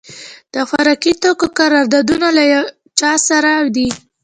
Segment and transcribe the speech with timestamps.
[0.53, 2.43] د خوراکي توکو قراردادونه له
[2.99, 3.87] چا سره دي؟